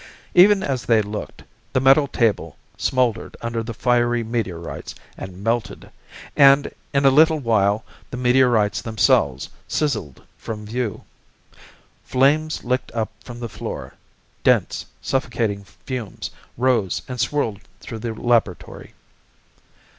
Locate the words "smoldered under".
2.75-3.61